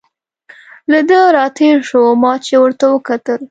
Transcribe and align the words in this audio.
له 0.91 0.99
ده 1.09 1.19
را 1.35 1.45
تېر 1.57 1.77
شو، 1.89 2.01
ما 2.21 2.33
چې 2.45 2.53
ورته 2.63 2.85
وکتل. 2.89 3.41